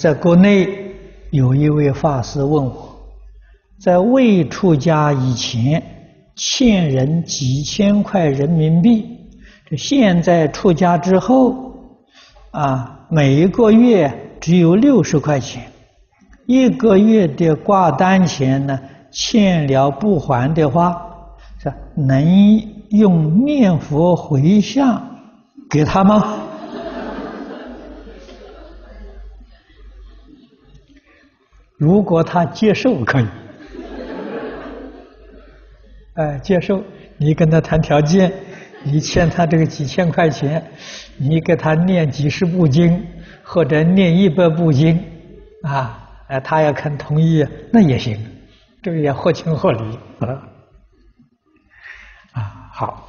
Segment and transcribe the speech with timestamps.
[0.00, 0.66] 在国内
[1.30, 2.98] 有一位法师问我，
[3.78, 5.82] 在未出家以前
[6.34, 9.06] 欠人几千块人民币，
[9.68, 11.74] 这现在出家之后，
[12.50, 14.10] 啊，每一个月
[14.40, 15.64] 只有六十块钱，
[16.46, 18.80] 一个月的挂单钱呢，
[19.10, 20.96] 欠了不还的话，
[21.62, 22.24] 是能
[22.88, 24.98] 用念佛回向
[25.68, 26.38] 给他吗？
[31.80, 33.26] 如果他接受，可以，
[36.12, 36.84] 哎，接受，
[37.16, 38.30] 你跟他谈条件，
[38.84, 40.62] 你欠他这个几千块钱，
[41.16, 43.02] 你给他念几十部经，
[43.42, 45.02] 或者念一百部经，
[45.62, 48.14] 啊，哎，他要肯同意，那也行，
[48.82, 50.28] 这个也合情合理，啊，
[52.32, 53.06] 啊，好。